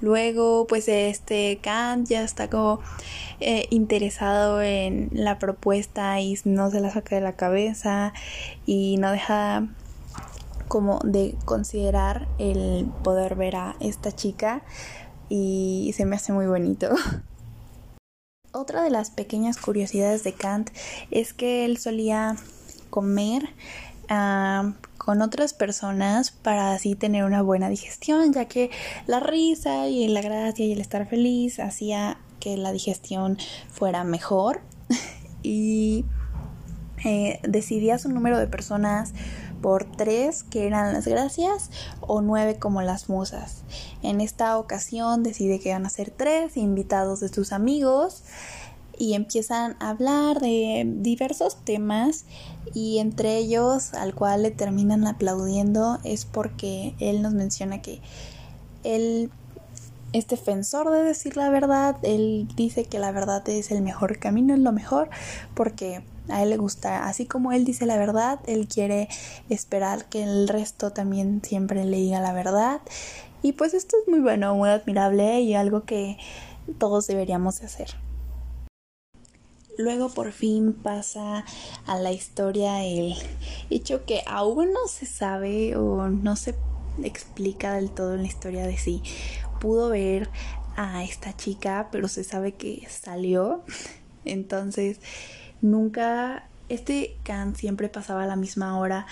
Luego, 0.01 0.67
pues 0.67 0.89
este 0.89 1.59
Kant 1.63 2.09
ya 2.09 2.23
está 2.23 2.51
como 2.51 2.81
eh, 3.41 3.67
interesado 3.71 4.61
en 4.61 5.09
la 5.13 5.39
propuesta 5.39 6.21
y 6.21 6.39
no 6.45 6.71
se 6.71 6.81
la 6.81 6.91
saca 6.91 7.15
de 7.15 7.23
la 7.23 7.37
cabeza 7.37 8.13
y 8.67 8.97
no 8.99 9.11
deja 9.13 9.69
como 10.69 10.99
de 11.05 11.37
considerar 11.45 12.27
el 12.39 12.87
poder 13.03 13.35
ver 13.37 13.57
a 13.57 13.77
esta 13.81 14.13
chica 14.13 14.63
y 15.29 15.93
se 15.97 16.05
me 16.05 16.17
hace 16.17 16.33
muy 16.33 16.47
bonito. 16.47 16.91
Otra 18.53 18.83
de 18.83 18.91
las 18.91 19.11
pequeñas 19.11 19.57
curiosidades 19.57 20.23
de 20.23 20.33
Kant 20.33 20.71
es 21.11 21.33
que 21.33 21.65
él 21.65 21.79
solía 21.79 22.37
comer 22.89 23.49
con 24.99 25.23
otras 25.23 25.55
personas 25.55 26.31
para 26.31 26.73
así 26.73 26.95
tener 26.95 27.25
una 27.25 27.43
buena 27.43 27.69
digestión, 27.69 28.33
ya 28.33 28.47
que 28.47 28.71
la 29.07 29.21
risa 29.21 29.89
y 29.89 30.09
la 30.09 30.23
gracia 30.23 30.65
y 30.65 30.73
el 30.73 30.81
estar 30.81 31.07
feliz 31.07 31.61
hacía 31.61 32.19
que 32.41 32.57
la 32.57 32.73
digestión 32.73 33.39
fuera 33.71 34.05
mejor 34.05 34.61
y 35.43 36.05
eh, 37.05 37.41
decidía 37.43 37.99
su 37.99 38.09
número 38.09 38.39
de 38.39 38.47
personas 38.47 39.13
por 39.61 39.85
tres 39.85 40.43
que 40.43 40.67
eran 40.67 40.93
las 40.93 41.07
gracias 41.07 41.71
o 42.01 42.21
nueve 42.21 42.59
como 42.59 42.83
las 42.83 43.09
musas. 43.09 43.63
En 44.03 44.21
esta 44.21 44.59
ocasión 44.59 45.23
decide 45.23 45.59
que 45.59 45.73
van 45.73 45.87
a 45.87 45.91
ser 45.91 46.11
tres 46.11 46.59
invitados 46.59 47.21
de 47.21 47.29
sus 47.29 47.51
amigos 47.51 48.25
y 48.99 49.15
empiezan 49.15 49.77
a 49.81 49.91
hablar 49.91 50.41
de 50.41 50.85
diversos 50.87 51.57
temas 51.65 52.25
y 52.73 52.99
entre 52.99 53.37
ellos 53.37 53.95
al 53.95 54.15
cual 54.15 54.43
le 54.43 54.51
terminan 54.51 55.07
aplaudiendo 55.07 55.99
es 56.05 56.25
porque 56.25 56.95
él 56.99 57.23
nos 57.23 57.35
menciona 57.35 57.83
que 57.83 58.01
él 58.83 59.31
es 60.13 60.29
defensor 60.29 60.91
de 60.91 61.03
decir 61.03 61.37
la 61.37 61.51
verdad, 61.51 61.97
él 62.03 62.47
dice 62.55 62.85
que 62.85 63.01
la 63.01 63.11
verdad 63.11 63.47
es 63.49 63.73
el 63.73 63.83
mejor 63.83 64.19
camino, 64.21 64.55
es 64.55 64.61
lo 64.61 64.71
mejor 64.71 65.11
porque 65.55 66.05
a 66.29 66.43
él 66.43 66.51
le 66.51 66.57
gusta, 66.57 67.07
así 67.07 67.27
como 67.27 67.53
él 67.53 67.65
dice 67.65 67.85
la 67.85 67.97
verdad, 67.97 68.39
él 68.47 68.69
quiere 68.69 69.09
esperar 69.49 70.05
que 70.07 70.23
el 70.23 70.49
resto 70.49 70.93
también 70.93 71.43
siempre 71.45 71.85
le 71.85 71.97
diga 71.97 72.21
la 72.21 72.33
verdad 72.33 72.81
y 73.43 73.53
pues 73.53 73.75
esto 73.75 73.97
es 74.01 74.09
muy 74.09 74.21
bueno, 74.21 74.55
muy 74.55 74.71
admirable 74.71 75.41
y 75.41 75.55
algo 75.55 75.85
que 75.85 76.17
todos 76.79 77.07
deberíamos 77.07 77.61
de 77.61 77.67
hacer. 77.67 77.95
Luego 79.77 80.09
por 80.09 80.33
fin 80.33 80.73
pasa 80.73 81.45
a 81.87 81.99
la 81.99 82.13
historia 82.13 82.85
el 82.85 83.15
hecho 83.71 84.05
que 84.05 84.23
aún 84.27 84.73
no 84.73 84.87
se 84.89 85.07
sabe 85.07 85.77
o 85.77 86.09
no 86.09 86.37
se 86.37 86.55
explica 87.03 87.75
del 87.75 87.91
todo 87.91 88.15
en 88.15 88.23
la 88.23 88.29
historia 88.29 88.67
de 88.67 88.77
si 88.77 89.03
pudo 89.61 89.89
ver 89.89 90.31
a 90.77 91.03
esta 91.05 91.37
chica, 91.37 91.89
pero 91.91 92.09
se 92.09 92.25
sabe 92.25 92.53
que 92.53 92.87
salió. 92.89 93.65
Entonces, 94.25 95.01
nunca, 95.61 96.49
este 96.69 97.17
Khan 97.25 97.57
siempre 97.57 97.89
pasaba 97.89 98.25
a 98.25 98.27
la 98.27 98.37
misma 98.37 98.79
hora 98.79 99.07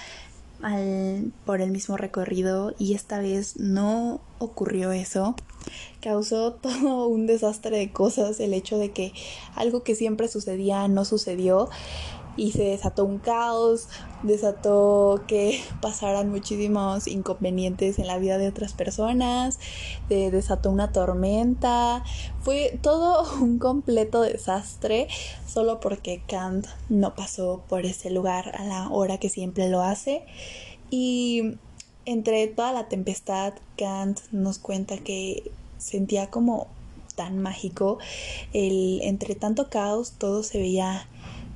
por 1.45 1.61
el 1.61 1.71
mismo 1.71 1.97
recorrido 1.97 2.75
y 2.79 2.95
esta 2.95 3.19
vez 3.19 3.57
no 3.59 4.21
ocurrió 4.39 4.93
eso. 4.93 5.35
Causó 6.01 6.53
todo 6.63 7.07
un 7.07 7.27
desastre 7.27 7.79
de 7.79 7.93
cosas 7.93 8.41
el 8.41 8.55
hecho 8.55 8.79
de 8.79 8.91
que 8.93 9.13
algo 9.55 9.83
que 9.83 9.95
siempre 9.95 10.29
sucedía 10.29 10.87
no 10.89 11.05
sucedió 11.05 11.69
y 12.37 12.53
se 12.53 12.65
desató 12.65 13.05
un 13.05 13.19
caos, 13.19 13.89
desató 14.23 15.23
que 15.27 15.61
pasaran 15.81 16.31
muchísimos 16.31 17.07
inconvenientes 17.07 17.99
en 17.99 18.07
la 18.07 18.19
vida 18.19 18.39
de 18.39 18.49
otras 18.49 18.73
personas, 18.73 19.59
desató 20.09 20.71
una 20.71 20.93
tormenta, 20.93 22.05
fue 22.41 22.79
todo 22.83 23.25
un 23.41 23.59
completo 23.59 24.23
desastre 24.23 25.09
solo 25.47 25.81
porque 25.81 26.23
Kant 26.27 26.67
no 26.89 27.15
pasó 27.15 27.63
por 27.69 27.85
ese 27.87 28.11
lugar 28.11 28.55
a 28.57 28.65
la 28.65 28.89
hora 28.89 29.19
que 29.19 29.29
siempre 29.29 29.69
lo 29.69 29.83
hace. 29.83 30.25
Y 30.91 31.57
entre 32.05 32.47
toda 32.49 32.73
la 32.73 32.89
tempestad 32.89 33.55
Kant 33.77 34.21
nos 34.33 34.59
cuenta 34.59 34.99
que 34.99 35.51
sentía 35.79 36.31
como 36.31 36.67
tan 37.15 37.39
mágico 37.39 37.99
el 38.53 39.01
entre 39.03 39.35
tanto 39.35 39.69
caos 39.69 40.13
todo 40.19 40.43
se 40.43 40.59
veía 40.59 41.07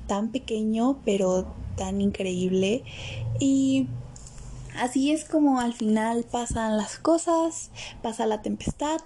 tan 0.07 0.31
pequeño 0.31 0.99
pero 1.05 1.47
tan 1.77 2.01
increíble 2.01 2.85
y 3.39 3.87
así 4.79 5.11
es 5.11 5.25
como 5.25 5.61
al 5.61 5.75
final 5.75 6.25
pasan 6.25 6.77
las 6.77 6.99
cosas, 6.99 7.71
pasa 8.03 8.27
la 8.27 8.43
tempestad, 8.43 9.01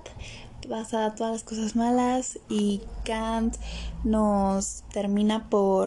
pasa 0.68 1.14
todas 1.14 1.32
las 1.32 1.44
cosas 1.44 1.76
malas 1.76 2.38
y 2.48 2.82
Kant 3.04 3.56
nos 4.04 4.84
termina 4.92 5.48
por 5.50 5.86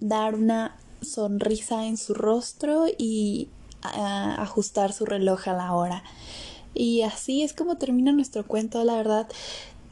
dar 0.00 0.34
una 0.34 0.76
sonrisa 1.00 1.86
en 1.86 1.96
su 1.96 2.14
rostro 2.14 2.86
y 2.96 3.48
ajustar 3.82 4.92
su 4.92 5.04
reloj 5.04 5.48
a 5.48 5.52
la 5.52 5.74
hora. 5.74 6.02
Y 6.74 7.02
así 7.02 7.42
es 7.42 7.52
como 7.52 7.76
termina 7.76 8.12
nuestro 8.12 8.46
cuento, 8.46 8.82
la 8.84 8.96
verdad 8.96 9.28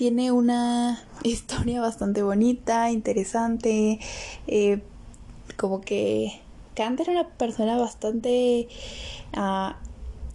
tiene 0.00 0.32
una 0.32 0.98
historia 1.24 1.82
bastante 1.82 2.22
bonita, 2.22 2.90
interesante, 2.90 4.00
eh, 4.46 4.80
como 5.58 5.82
que 5.82 6.40
Kant 6.74 6.98
era 7.00 7.12
una 7.12 7.28
persona 7.28 7.76
bastante 7.76 8.66
uh, 9.36 9.74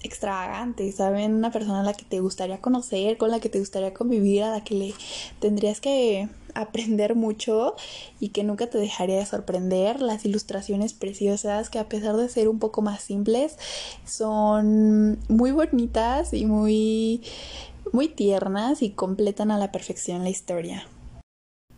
extravagante, 0.04 0.92
¿saben? 0.92 1.34
Una 1.34 1.50
persona 1.50 1.80
a 1.80 1.84
la 1.84 1.94
que 1.94 2.06
te 2.06 2.20
gustaría 2.20 2.62
conocer, 2.62 3.18
con 3.18 3.32
la 3.32 3.40
que 3.40 3.50
te 3.50 3.58
gustaría 3.58 3.92
convivir, 3.92 4.44
a 4.44 4.52
la 4.52 4.64
que 4.64 4.76
le 4.76 4.94
tendrías 5.40 5.82
que 5.82 6.30
aprender 6.54 7.16
mucho 7.16 7.76
y 8.20 8.30
que 8.30 8.44
nunca 8.44 8.68
te 8.68 8.78
dejaría 8.78 9.18
de 9.18 9.26
sorprender. 9.26 10.00
Las 10.00 10.26
ilustraciones 10.26 10.94
preciosas 10.94 11.72
que 11.72 11.80
a 11.80 11.90
pesar 11.90 12.18
de 12.18 12.30
ser 12.30 12.50
un 12.50 12.60
poco 12.60 12.84
más 12.84 13.02
simples 13.02 13.58
son 14.06 15.18
muy 15.28 15.52
bonitas 15.52 16.34
y 16.34 16.46
muy 16.46 17.24
muy 17.96 18.10
tiernas 18.10 18.82
y 18.82 18.90
completan 18.90 19.52
a 19.52 19.58
la 19.58 19.72
perfección 19.72 20.24
la 20.24 20.30
historia. 20.30 20.86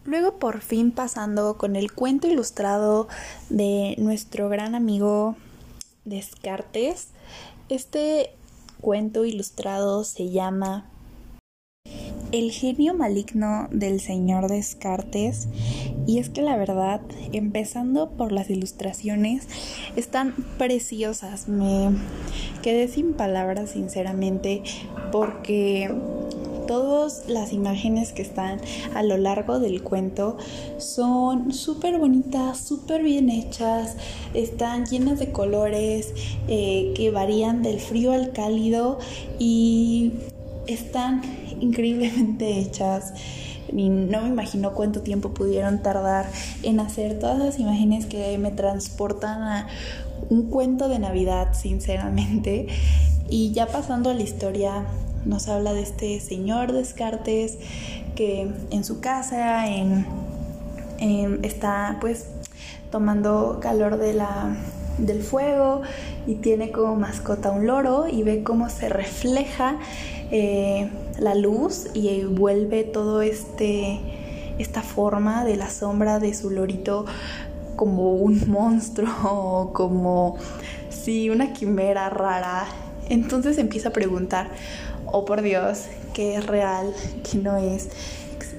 Luego 0.04 0.40
por 0.40 0.62
fin 0.62 0.92
pasando 0.92 1.58
con 1.58 1.76
el 1.76 1.92
cuento 1.94 2.28
ilustrado 2.28 3.08
de 3.50 3.94
nuestro 4.00 4.50
gran 4.50 4.74
amigo 4.74 5.36
Descartes. 6.06 7.10
Este 7.70 8.32
cuento 8.82 9.26
ilustrado 9.26 10.04
se 10.04 10.32
llama 10.32 10.90
el 12.32 12.52
genio 12.52 12.94
maligno 12.94 13.68
del 13.72 14.00
señor 14.00 14.50
Descartes 14.50 15.48
y 16.06 16.20
es 16.20 16.30
que 16.30 16.42
la 16.42 16.58
verdad, 16.58 17.02
empezando 17.32 18.10
por 18.10 18.32
las 18.32 18.50
ilustraciones, 18.50 19.48
están 19.96 20.34
preciosas. 20.58 21.48
Me 21.48 21.90
quedé 22.62 22.88
sin 22.88 23.14
palabras 23.14 23.72
sinceramente 23.72 24.64
porque 25.12 25.94
todas 26.68 27.28
las 27.28 27.54
imágenes 27.54 28.12
que 28.12 28.22
están 28.22 28.60
a 28.94 29.02
lo 29.02 29.18
largo 29.18 29.60
del 29.60 29.82
cuento 29.82 30.38
son 30.78 31.54
súper 31.54 31.98
bonitas, 31.98 32.60
súper 32.60 33.04
bien 33.04 33.30
hechas, 33.30 33.96
están 34.34 34.86
llenas 34.86 35.20
de 35.20 35.32
colores 35.32 36.14
eh, 36.48 36.94
que 36.96 37.10
varían 37.10 37.64
del 37.64 37.80
frío 37.80 38.12
al 38.12 38.34
cálido 38.34 39.00
y 39.40 40.12
están 40.68 41.22
increíblemente 41.62 42.60
hechas. 42.60 43.14
Y 43.70 43.90
no 43.90 44.22
me 44.22 44.30
imagino 44.30 44.74
cuánto 44.74 45.02
tiempo 45.02 45.34
pudieron 45.34 45.82
tardar 45.82 46.26
en 46.64 46.80
hacer 46.80 47.20
todas 47.20 47.38
las 47.38 47.60
imágenes 47.60 48.06
que 48.06 48.38
me 48.38 48.52
transportan 48.52 49.42
a 49.44 49.68
un 50.30 50.50
cuento 50.50 50.88
de 50.88 51.00
Navidad, 51.00 51.54
sinceramente. 51.54 52.68
Y 53.30 53.52
ya 53.52 53.68
pasando 53.68 54.10
a 54.10 54.14
la 54.14 54.22
historia, 54.22 54.86
nos 55.26 55.50
habla 55.50 55.74
de 55.74 55.82
este 55.82 56.20
señor 56.20 56.72
Descartes 56.72 57.58
que 58.16 58.50
en 58.72 58.84
su 58.84 59.00
casa 59.00 59.68
en, 59.68 60.06
está 61.44 61.98
pues 62.00 62.28
tomando 62.90 63.60
calor 63.62 63.98
de 63.98 64.14
la, 64.14 64.56
del 64.98 65.22
fuego 65.22 65.82
y 66.26 66.36
tiene 66.36 66.72
como 66.72 66.96
mascota 66.96 67.52
un 67.52 67.68
loro 67.68 68.08
y 68.08 68.24
ve 68.24 68.44
cómo 68.44 68.70
se 68.70 68.90
refleja 68.90 69.78
eh, 70.32 70.90
la 71.20 71.36
luz 71.36 71.88
y 71.94 72.24
vuelve 72.24 72.84
todo 72.84 73.22
este 73.22 74.00
esta 74.60 74.82
forma 74.82 75.46
de 75.46 75.56
la 75.56 75.70
sombra 75.70 76.20
de 76.20 76.34
su 76.34 76.50
lorito 76.50 77.06
como 77.76 78.14
un 78.14 78.42
monstruo 78.50 79.72
como 79.74 80.38
si 80.90 81.30
una 81.30 81.54
quimera 81.54 82.10
rara. 82.10 82.66
Entonces 83.10 83.58
empieza 83.58 83.90
a 83.90 83.94
preguntar 83.94 84.50
oh 85.06 85.26
por 85.26 85.42
Dios 85.42 85.84
qué 86.14 86.36
es 86.36 86.46
real 86.46 86.94
qué 87.24 87.38
no 87.38 87.56
es 87.58 87.90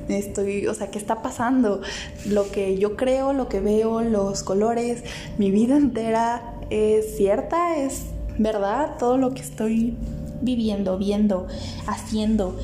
estoy, 0.09 0.67
o 0.67 0.75
sea, 0.75 0.91
¿qué 0.91 0.99
está 0.99 1.23
pasando? 1.23 1.83
Lo 2.27 2.51
que 2.51 2.79
yo 2.79 2.97
creo, 2.97 3.33
lo 3.33 3.49
que 3.49 3.61
veo, 3.61 4.01
los 4.01 4.43
colores, 4.43 5.05
mi 5.37 5.51
vida 5.51 5.77
entera 5.77 6.55
es 6.71 7.17
cierta, 7.17 7.77
es 7.77 8.07
verdad, 8.39 8.97
todo 8.99 9.19
lo 9.19 9.35
que 9.35 9.43
estoy 9.43 9.97
viviendo, 10.41 10.99
viendo, 10.99 11.47
haciendo, 11.87 12.57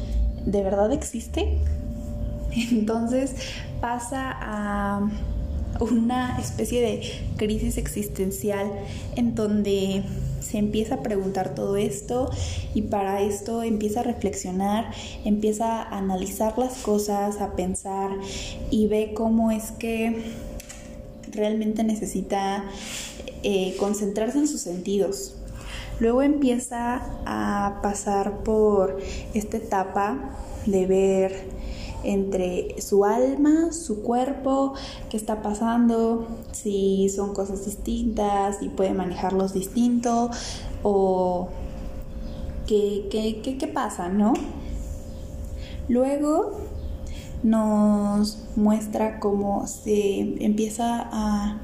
¿de 0.44 0.62
verdad 0.62 0.92
existe? 0.92 1.58
Entonces 2.70 3.34
pasa 3.80 4.36
a 4.40 5.08
una 5.80 6.38
especie 6.38 6.80
de 6.80 7.02
crisis 7.36 7.78
existencial 7.78 8.70
en 9.16 9.34
donde 9.34 10.04
se 10.40 10.58
empieza 10.58 10.96
a 10.96 11.02
preguntar 11.02 11.54
todo 11.54 11.76
esto 11.76 12.30
y 12.74 12.82
para 12.82 13.22
esto 13.22 13.62
empieza 13.62 14.00
a 14.00 14.02
reflexionar, 14.02 14.92
empieza 15.24 15.82
a 15.82 15.98
analizar 15.98 16.58
las 16.58 16.78
cosas, 16.78 17.40
a 17.40 17.56
pensar 17.56 18.10
y 18.70 18.86
ve 18.86 19.12
cómo 19.14 19.50
es 19.50 19.72
que 19.72 20.22
realmente 21.32 21.82
necesita 21.82 22.64
eh, 23.42 23.74
concentrarse 23.78 24.38
en 24.38 24.48
sus 24.48 24.60
sentidos, 24.60 25.34
Luego 26.00 26.22
empieza 26.22 27.02
a 27.24 27.80
pasar 27.82 28.38
por 28.38 28.98
esta 29.32 29.56
etapa 29.56 30.30
de 30.66 30.86
ver 30.86 31.48
entre 32.02 32.80
su 32.82 33.04
alma, 33.04 33.72
su 33.72 34.02
cuerpo, 34.02 34.74
qué 35.08 35.16
está 35.16 35.42
pasando, 35.42 36.26
si 36.52 37.08
son 37.08 37.34
cosas 37.34 37.64
distintas, 37.64 38.58
si 38.58 38.68
puede 38.68 38.92
manejarlos 38.92 39.54
distinto 39.54 40.30
o 40.82 41.48
qué, 42.66 43.08
qué, 43.10 43.56
qué 43.58 43.66
pasa, 43.66 44.08
¿no? 44.08 44.34
Luego 45.88 46.52
nos 47.42 48.38
muestra 48.56 49.20
cómo 49.20 49.66
se 49.66 50.20
empieza 50.44 51.08
a 51.12 51.60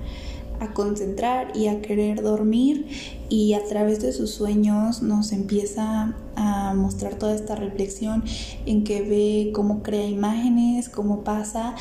a 0.60 0.72
concentrar 0.72 1.56
y 1.56 1.66
a 1.66 1.80
querer 1.80 2.22
dormir 2.22 2.86
y 3.28 3.54
a 3.54 3.64
través 3.64 4.00
de 4.00 4.12
sus 4.12 4.30
sueños 4.30 5.02
nos 5.02 5.32
empieza 5.32 6.14
a 6.36 6.74
mostrar 6.74 7.14
toda 7.14 7.34
esta 7.34 7.56
reflexión 7.56 8.22
en 8.66 8.84
que 8.84 9.02
ve 9.02 9.52
cómo 9.52 9.82
crea 9.82 10.06
imágenes, 10.06 10.88
cómo 10.88 11.24
pasa, 11.24 11.74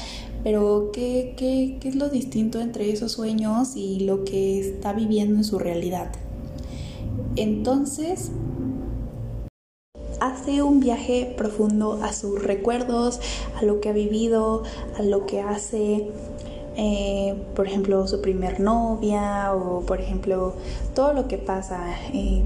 pero 0.43 0.91
qué, 0.93 1.35
qué, 1.37 1.77
qué 1.79 1.89
es 1.89 1.95
lo 1.95 2.09
distinto 2.09 2.59
entre 2.59 2.91
esos 2.91 3.11
sueños 3.11 3.75
y 3.75 3.99
lo 4.01 4.23
que 4.23 4.59
está 4.59 4.93
viviendo 4.93 5.35
en 5.35 5.43
su 5.43 5.59
realidad. 5.59 6.11
Entonces, 7.35 8.31
hace 10.19 10.61
un 10.61 10.79
viaje 10.79 11.33
profundo 11.37 11.99
a 12.03 12.13
sus 12.13 12.41
recuerdos, 12.41 13.19
a 13.59 13.63
lo 13.63 13.79
que 13.79 13.89
ha 13.89 13.93
vivido, 13.93 14.63
a 14.97 15.03
lo 15.03 15.25
que 15.25 15.41
hace, 15.41 16.09
eh, 16.75 17.36
por 17.55 17.67
ejemplo, 17.67 18.08
su 18.08 18.21
primer 18.21 18.60
novia 18.60 19.53
o, 19.53 19.82
por 19.82 19.99
ejemplo, 19.99 20.53
todo 20.95 21.13
lo 21.13 21.27
que 21.27 21.38
pasa 21.38 21.95
eh, 22.13 22.43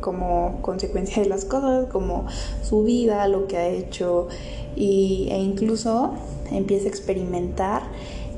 como 0.00 0.58
consecuencia 0.62 1.22
de 1.22 1.28
las 1.28 1.44
cosas, 1.44 1.86
como 1.86 2.26
su 2.62 2.84
vida, 2.84 3.26
lo 3.28 3.46
que 3.46 3.56
ha 3.56 3.68
hecho 3.68 4.28
y, 4.76 5.28
e 5.30 5.38
incluso 5.38 6.12
empieza 6.50 6.86
a 6.86 6.88
experimentar 6.88 7.82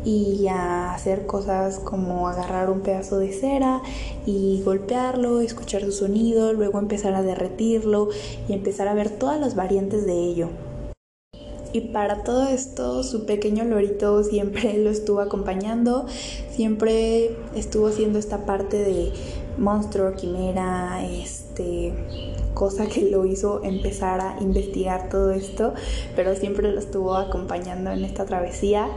y 0.05 0.47
a 0.49 0.94
hacer 0.94 1.27
cosas 1.27 1.81
como 1.81 2.29
agarrar 2.29 2.71
un 2.71 2.81
pedazo 2.81 3.18
de 3.18 3.33
cera 3.33 3.83
y 4.25 4.62
golpearlo, 4.64 5.40
escuchar 5.40 5.83
su 5.83 5.92
sonido, 5.92 6.53
luego 6.53 6.79
empezar 6.79 7.14
a 7.14 7.23
derretirlo 7.23 8.09
y 8.49 8.53
empezar 8.53 8.88
a 8.88 8.94
ver 8.94 9.11
todas 9.11 9.40
las 9.40 9.55
variantes 9.55 10.07
de 10.07 10.14
ello. 10.14 10.49
Y 11.72 11.81
para 11.81 12.22
todo 12.24 12.48
esto, 12.48 13.02
su 13.02 13.26
pequeño 13.26 13.64
lorito 13.64 14.22
siempre 14.24 14.78
lo 14.78 14.90
estuvo 14.90 15.20
acompañando, 15.20 16.07
siempre 16.50 17.37
estuvo 17.54 17.88
haciendo 17.88 18.18
esta 18.18 18.46
parte 18.46 18.78
de 18.78 19.12
monstruo, 19.59 20.14
quimera, 20.14 21.04
este, 21.04 21.92
cosa 22.54 22.87
que 22.87 23.02
lo 23.11 23.26
hizo 23.26 23.62
empezar 23.64 24.20
a 24.20 24.37
investigar 24.40 25.09
todo 25.11 25.33
esto, 25.33 25.74
pero 26.16 26.35
siempre 26.35 26.70
lo 26.72 26.78
estuvo 26.78 27.14
acompañando 27.14 27.90
en 27.90 28.04
esta 28.04 28.24
travesía. 28.24 28.88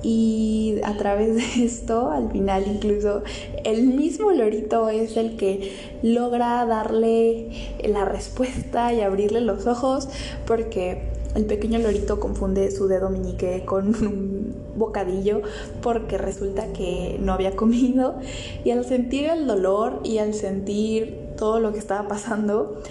Y 0.00 0.76
a 0.84 0.96
través 0.96 1.34
de 1.34 1.64
esto, 1.64 2.10
al 2.10 2.30
final 2.30 2.64
incluso 2.66 3.22
el 3.64 3.82
mismo 3.82 4.30
lorito 4.30 4.88
es 4.88 5.16
el 5.16 5.36
que 5.36 5.72
logra 6.02 6.64
darle 6.66 7.50
la 7.84 8.04
respuesta 8.04 8.92
y 8.92 9.00
abrirle 9.00 9.40
los 9.40 9.66
ojos 9.66 10.08
porque 10.46 11.07
el 11.38 11.46
pequeño 11.46 11.78
lorito 11.78 12.18
confunde 12.18 12.68
su 12.72 12.88
dedo 12.88 13.10
meñique 13.10 13.64
con 13.64 13.88
un 14.04 14.56
bocadillo 14.76 15.42
porque 15.82 16.18
resulta 16.18 16.72
que 16.72 17.16
no 17.20 17.32
había 17.32 17.54
comido 17.54 18.16
y 18.64 18.72
al 18.72 18.84
sentir 18.84 19.26
el 19.26 19.46
dolor 19.46 20.00
y 20.02 20.18
al 20.18 20.34
sentir 20.34 21.28
todo 21.36 21.60
lo 21.60 21.72
que 21.72 21.78
estaba 21.78 22.08
pasando, 22.08 22.82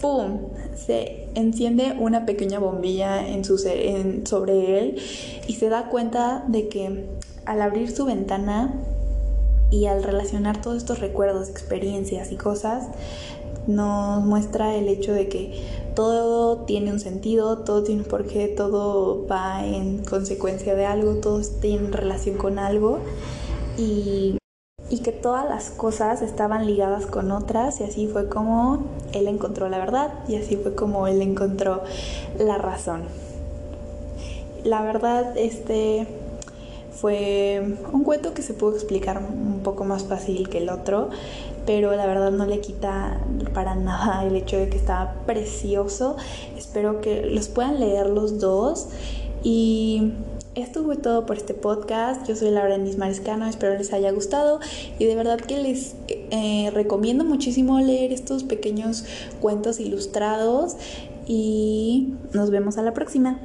¡pum! 0.00 0.48
Se 0.74 1.28
enciende 1.36 1.96
una 1.98 2.26
pequeña 2.26 2.58
bombilla 2.58 3.26
en 3.28 3.44
su, 3.44 3.56
sobre 3.56 4.80
él 4.80 5.00
y 5.46 5.52
se 5.54 5.68
da 5.68 5.88
cuenta 5.88 6.44
de 6.48 6.68
que 6.68 7.04
al 7.44 7.62
abrir 7.62 7.92
su 7.92 8.04
ventana 8.04 8.74
y 9.70 9.86
al 9.86 10.02
relacionar 10.02 10.60
todos 10.60 10.76
estos 10.78 10.98
recuerdos, 10.98 11.48
experiencias 11.48 12.32
y 12.32 12.36
cosas, 12.36 12.88
nos 13.68 14.24
muestra 14.24 14.74
el 14.74 14.88
hecho 14.88 15.12
de 15.12 15.28
que 15.28 15.85
todo 15.96 16.58
tiene 16.58 16.92
un 16.92 17.00
sentido, 17.00 17.58
todo 17.58 17.82
tiene 17.82 18.02
un 18.02 18.08
porqué, 18.08 18.46
todo 18.46 19.26
va 19.26 19.66
en 19.66 20.04
consecuencia 20.04 20.76
de 20.76 20.86
algo, 20.86 21.14
todo 21.14 21.40
tiene 21.60 21.90
relación 21.90 22.36
con 22.36 22.60
algo 22.60 23.00
y, 23.76 24.36
y 24.90 24.98
que 25.00 25.10
todas 25.10 25.48
las 25.48 25.70
cosas 25.70 26.22
estaban 26.22 26.66
ligadas 26.66 27.06
con 27.06 27.32
otras 27.32 27.80
y 27.80 27.84
así 27.84 28.06
fue 28.06 28.28
como 28.28 28.84
él 29.12 29.26
encontró 29.26 29.68
la 29.68 29.78
verdad 29.78 30.12
y 30.28 30.36
así 30.36 30.56
fue 30.56 30.74
como 30.74 31.08
él 31.08 31.22
encontró 31.22 31.82
la 32.38 32.58
razón. 32.58 33.02
La 34.64 34.82
verdad, 34.82 35.36
este 35.36 36.06
fue 36.92 37.76
un 37.92 38.04
cuento 38.04 38.34
que 38.34 38.42
se 38.42 38.54
pudo 38.54 38.74
explicar 38.74 39.18
un 39.18 39.60
poco 39.62 39.84
más 39.84 40.04
fácil 40.04 40.48
que 40.48 40.58
el 40.58 40.68
otro, 40.68 41.10
pero 41.66 41.94
la 41.94 42.06
verdad 42.06 42.30
no 42.30 42.46
le 42.46 42.60
quita 42.60 43.20
para 43.52 43.74
nada 43.74 44.24
el 44.24 44.36
hecho 44.36 44.56
de 44.56 44.68
que 44.68 44.76
está 44.76 45.16
precioso. 45.26 46.16
Espero 46.56 47.00
que 47.00 47.26
los 47.26 47.48
puedan 47.48 47.80
leer 47.80 48.08
los 48.08 48.38
dos 48.38 48.88
y 49.42 50.12
esto 50.54 50.84
fue 50.84 50.96
todo 50.96 51.26
por 51.26 51.36
este 51.36 51.52
podcast. 51.52 52.26
Yo 52.26 52.36
soy 52.36 52.50
Laura 52.50 52.76
Enis 52.76 52.96
Mariscano, 52.96 53.46
espero 53.46 53.76
les 53.76 53.92
haya 53.92 54.10
gustado 54.12 54.60
y 54.98 55.04
de 55.04 55.14
verdad 55.16 55.38
que 55.38 55.58
les 55.58 55.96
eh, 56.08 56.70
recomiendo 56.72 57.24
muchísimo 57.24 57.78
leer 57.80 58.12
estos 58.12 58.44
pequeños 58.44 59.04
cuentos 59.40 59.80
ilustrados 59.80 60.76
y 61.26 62.14
nos 62.32 62.50
vemos 62.50 62.78
a 62.78 62.82
la 62.82 62.94
próxima. 62.94 63.38